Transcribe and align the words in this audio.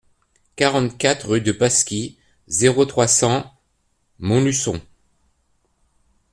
quarante-quatre 0.55 1.27
rue 1.27 1.41
de 1.41 1.51
Pasquis, 1.51 2.17
zéro 2.47 2.85
trois, 2.87 3.07
cent 3.07 3.53
Montluçon 4.17 4.81